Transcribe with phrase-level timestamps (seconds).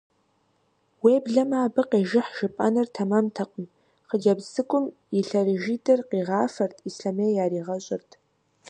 [1.03, 3.65] Уеблэмэ, абы къежыхь жыпӀэныр тэмэмтэкъым:
[4.07, 4.85] хъыджэбз цӀыкӀум
[5.17, 8.09] и лъэрыжитӀыр къигъафэрт, ислъэмей яригъэщӀырт.